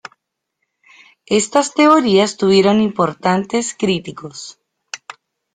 Estas 1.27 1.75
teorías 1.75 2.35
tuvieron 2.37 2.81
importantes 2.81 3.75
críticos. 3.77 4.59